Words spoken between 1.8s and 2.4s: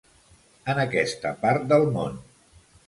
món.